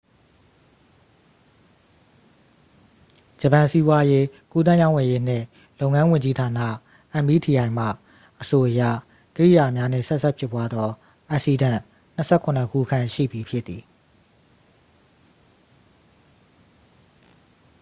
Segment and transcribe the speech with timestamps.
[3.39, 5.45] ဂျပန် စီးပွားရေး၊ ကူးသန်းရောင်းဝယ်ရေးနှင့်
[5.79, 6.67] လုပ်ငန်းဝန်ကြီးဌာနာ
[7.27, 7.85] meti မှ
[8.41, 8.81] အဆိုအရ
[9.35, 10.89] ကိရိယာများနှင့် ဆက်စပ်ဖြစ်ပွားသော
[11.29, 11.79] အက်စီးဒန့်
[12.17, 12.21] ၂
[12.61, 13.83] ၇ ခုခန့်ရှိပြီဖြစ်သည်။